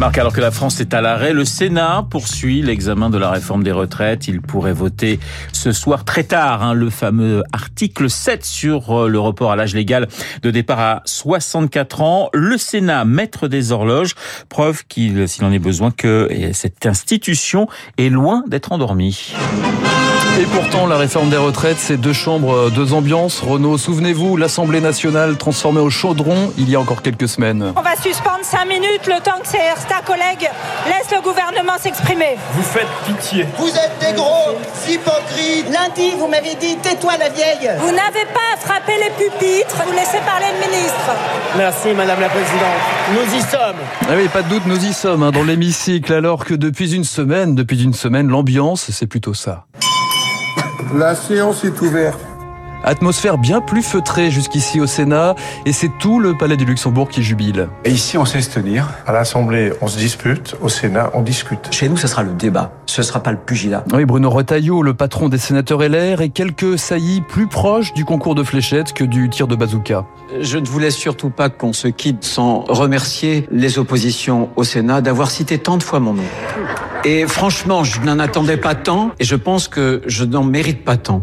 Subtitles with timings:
[0.00, 3.62] Marc, alors que la France est à l'arrêt, le Sénat poursuit l'examen de la réforme
[3.62, 4.28] des retraites.
[4.28, 5.20] Il pourrait voter
[5.52, 9.74] ce soir très tard hein, le fameux article 7 sur euh, le report à l'âge
[9.74, 10.08] légal
[10.40, 12.30] de départ à 64 ans.
[12.32, 14.14] Le Sénat, maître des horloges,
[14.48, 19.34] preuve qu'il, s'il en est besoin, que cette institution est loin d'être endormie.
[20.40, 23.40] Et pourtant, la réforme des retraites, c'est deux chambres, deux ambiances.
[23.40, 27.74] Renaud, souvenez-vous, l'Assemblée nationale transformée au chaudron il y a encore quelques semaines.
[27.76, 29.48] On va suspendre cinq minutes le temps que
[29.90, 30.48] certains collègues
[30.86, 32.36] laissent le gouvernement s'exprimer.
[32.52, 33.46] Vous faites pitié.
[33.58, 34.56] Vous êtes des gros
[34.88, 35.66] hypocrites.
[35.72, 37.70] Lundi, vous m'avez dit tais-toi la vieille.
[37.78, 39.82] Vous n'avez pas à frapper les pupitres.
[39.86, 41.10] Vous laissez parler le ministre.
[41.56, 42.80] Merci, Madame la Présidente.
[43.12, 43.80] Nous y sommes.
[44.02, 47.04] Ah oui, pas de doute, nous y sommes hein, dans l'hémicycle, alors que depuis une
[47.04, 49.64] semaine, depuis une semaine, l'ambiance, c'est plutôt ça.
[50.94, 52.29] La séance est ouverte.
[52.82, 55.34] Atmosphère bien plus feutrée jusqu'ici au Sénat,
[55.66, 57.68] et c'est tout le Palais du Luxembourg qui jubile.
[57.84, 58.88] Et ici, on sait se tenir.
[59.06, 60.56] À l'Assemblée, on se dispute.
[60.62, 61.68] Au Sénat, on discute.
[61.70, 62.72] Chez nous, ce sera le débat.
[62.86, 63.84] Ce ne sera pas le pugilat.
[63.92, 68.34] Oui, Bruno Retailleau, le patron des sénateurs LR, et quelques saillies plus proches du concours
[68.34, 70.06] de fléchettes que du tir de bazooka.
[70.40, 75.30] Je ne voulais surtout pas qu'on se quitte sans remercier les oppositions au Sénat d'avoir
[75.30, 76.22] cité tant de fois mon nom.
[77.04, 80.96] Et franchement, je n'en attendais pas tant, et je pense que je n'en mérite pas
[80.96, 81.22] tant.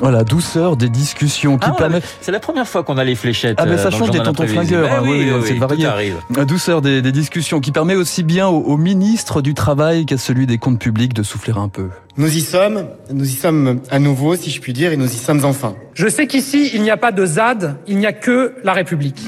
[0.00, 1.88] Voilà, douceur des discussions qui Ah.
[2.20, 3.56] C'est la première fois qu'on a les fléchettes.
[3.60, 5.52] Ah ben euh, ça le change des tontons flingueurs, Ah hein, oui, oui, oui, c'est
[5.52, 6.12] oui, varié.
[6.46, 10.46] douceur des, des discussions qui permet aussi bien au, au ministre du Travail qu'à celui
[10.46, 11.88] des comptes publics de souffler un peu.
[12.18, 15.16] Nous y sommes, nous y sommes à nouveau, si je puis dire, et nous y
[15.16, 15.74] sommes enfin.
[15.92, 19.20] Je sais qu'ici, il n'y a pas de ZAD, il n'y a que la République.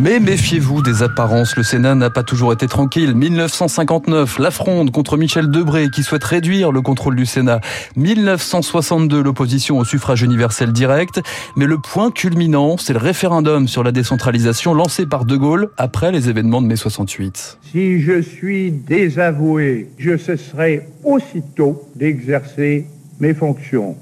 [0.00, 3.16] Mais méfiez-vous des apparences, le Sénat n'a pas toujours été tranquille.
[3.16, 7.60] 1959, la fronde contre Michel Debré qui souhaite réduire le contrôle du Sénat.
[7.96, 11.20] 1962, l'opposition au suffrage universel direct.
[11.56, 16.12] Mais le point culminant, c'est le référendum sur la décentralisation lancé par De Gaulle après
[16.12, 17.58] les événements de mai 68.
[17.72, 22.86] Si je suis désavoué, je cesserai aussitôt d'exercer
[23.18, 23.96] mes fonctions.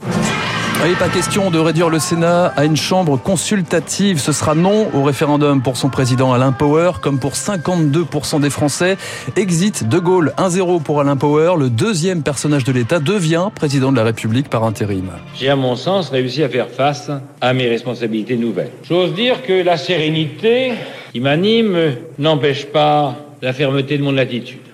[0.84, 4.20] Oui, pas question de réduire le Sénat à une chambre consultative.
[4.20, 8.98] Ce sera non au référendum pour son président Alain Power, comme pour 52% des Français.
[9.36, 11.54] Exit De Gaulle 1-0 pour Alain Power.
[11.58, 15.10] Le deuxième personnage de l'État devient président de la République par intérim.
[15.34, 17.10] J'ai, à mon sens, réussi à faire face
[17.40, 18.70] à mes responsabilités nouvelles.
[18.86, 20.72] J'ose dire que la sérénité
[21.12, 24.65] qui m'anime n'empêche pas la fermeté de mon attitude.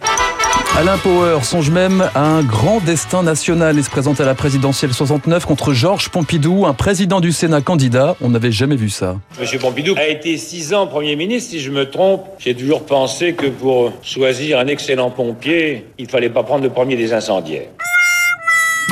[0.75, 4.95] Alain Power songe même à un grand destin national et se présente à la présidentielle
[4.95, 8.17] 69 contre Georges Pompidou, un président du Sénat candidat.
[8.23, 9.17] On n'avait jamais vu ça.
[9.39, 11.51] Monsieur Pompidou a été six ans Premier ministre.
[11.51, 16.31] Si je me trompe, j'ai toujours pensé que pour choisir un excellent pompier, il fallait
[16.31, 17.69] pas prendre le premier des incendiaires.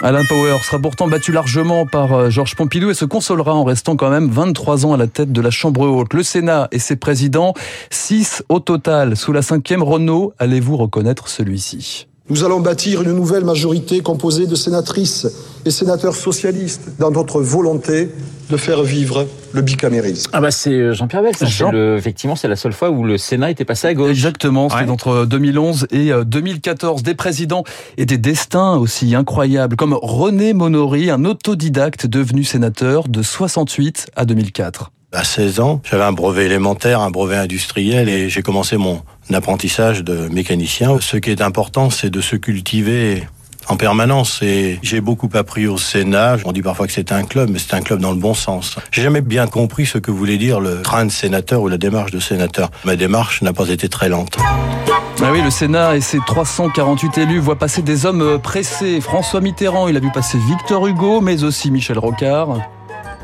[0.03, 3.97] Alain Power sera pourtant battu largement par euh, Georges Pompidou et se consolera en restant
[3.97, 6.15] quand même 23 ans à la tête de la Chambre haute.
[6.15, 7.53] Le Sénat et ses présidents,
[7.91, 9.15] 6 au total.
[9.15, 12.07] Sous la cinquième Renault, allez-vous reconnaître celui-ci?
[12.31, 15.27] Nous allons bâtir une nouvelle majorité composée de sénatrices
[15.65, 18.09] et sénateurs socialistes dans notre volonté
[18.51, 20.31] de faire vivre le bicamérisme.
[20.33, 23.51] Ah bah c'est Jean-Pierre Bell, Jean- le- effectivement c'est la seule fois où le Sénat
[23.51, 24.11] était passé à gauche.
[24.11, 24.91] Exactement, c'était Ouais.
[24.91, 27.03] entre 2011 et euh, 2014.
[27.05, 27.63] Des présidents
[27.97, 34.25] et des destins aussi incroyables, comme René Monory, un autodidacte devenu sénateur de 68 à
[34.25, 34.91] 2004.
[35.13, 40.03] À 16 ans, j'avais un brevet élémentaire, un brevet industriel et j'ai commencé mon apprentissage
[40.05, 40.99] de mécanicien.
[41.01, 43.25] Ce qui est important, c'est de se cultiver
[43.71, 46.37] en permanence et j'ai beaucoup appris au Sénat.
[46.45, 48.77] On dit parfois que c'est un club, mais c'est un club dans le bon sens.
[48.91, 52.11] J'ai jamais bien compris ce que voulait dire le train de sénateur ou la démarche
[52.11, 52.71] de sénateur.
[52.85, 54.37] Ma démarche n'a pas été très lente.
[55.23, 59.01] Ah oui, le Sénat et ses 348 élus voient passer des hommes pressés.
[59.01, 62.57] François Mitterrand, il a vu passer Victor Hugo, mais aussi Michel Rocard.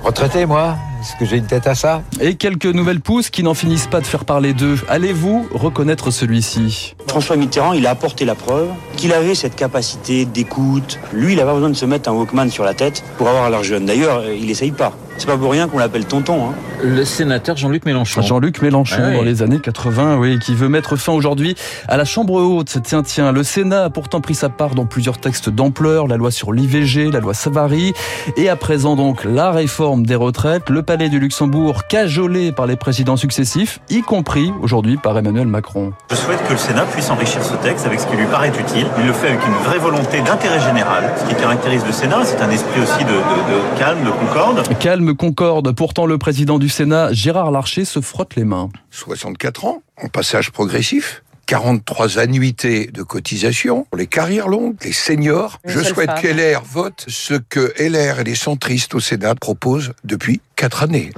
[0.04, 0.76] Retraité, moi?
[1.06, 4.00] Est-ce que j'ai une tête à ça Et quelques nouvelles pousses qui n'en finissent pas
[4.00, 4.76] de faire parler d'eux.
[4.88, 10.98] Allez-vous reconnaître celui-ci François Mitterrand, il a apporté la preuve qu'il avait cette capacité d'écoute.
[11.12, 13.48] Lui, il n'a pas besoin de se mettre un Walkman sur la tête pour avoir
[13.50, 13.86] l'air jeune.
[13.86, 14.94] D'ailleurs, il essaye pas.
[15.18, 16.48] C'est pas pour rien qu'on l'appelle tonton.
[16.50, 16.54] Hein.
[16.84, 18.20] Le sénateur Jean-Luc Mélenchon.
[18.20, 19.16] Jean-Luc Mélenchon Ah oui.
[19.16, 21.54] dans les années 80, oui, qui veut mettre fin aujourd'hui
[21.88, 22.76] à la Chambre haute.
[22.84, 26.30] Tiens, tiens, le Sénat a pourtant pris sa part dans plusieurs textes d'ampleur, la loi
[26.30, 27.94] sur l'IVG, la loi Savary,
[28.36, 33.18] et à présent donc la réforme des retraites, le Du Luxembourg cajolé par les présidents
[33.18, 35.92] successifs, y compris aujourd'hui par Emmanuel Macron.
[36.10, 38.86] Je souhaite que le Sénat puisse enrichir ce texte avec ce qui lui paraît utile.
[38.98, 41.12] Il le fait avec une vraie volonté d'intérêt général.
[41.22, 44.78] Ce qui caractérise le Sénat, c'est un esprit aussi de, de- de calme, de concorde.
[44.78, 45.70] Calme concorde.
[45.72, 48.70] Pourtant, le président du Sénat, Gérard Larcher, se frotte les mains.
[48.90, 51.22] 64 ans, en passage progressif.
[51.46, 55.58] 43 annuités de cotisation pour les carrières longues, les seniors.
[55.64, 56.20] Une Je souhaite femme.
[56.20, 61.12] que LR vote ce que LR et les centristes au Sénat proposent depuis quatre années.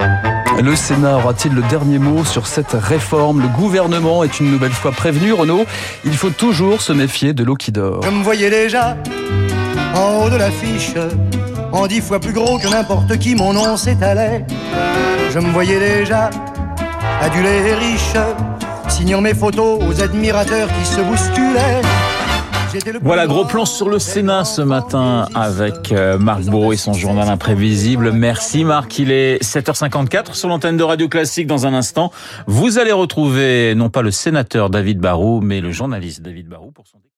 [0.61, 3.41] Le Sénat aura-t-il le dernier mot sur cette réforme?
[3.41, 5.65] Le gouvernement est une nouvelle fois prévenu, Renaud.
[6.05, 8.03] Il faut toujours se méfier de l'eau qui dort.
[8.03, 8.97] Je me voyais déjà
[9.95, 10.91] en haut de l'affiche,
[11.71, 14.45] en dix fois plus gros que n'importe qui, mon nom s'étalait.
[15.31, 16.29] Je me voyais déjà
[17.21, 18.13] adulé et riche,
[18.99, 21.81] signant mes photos aux admirateurs qui se bousculaient.
[23.01, 27.29] Voilà, gros plan sur le Sénat ce matin avec euh, Marc Bourreau et son journal
[27.29, 28.11] imprévisible.
[28.11, 31.47] Merci Marc, il est 7h54 sur l'antenne de Radio Classique.
[31.47, 32.11] Dans un instant,
[32.45, 36.85] vous allez retrouver non pas le sénateur David Barou, mais le journaliste David Barou pour
[36.85, 36.99] son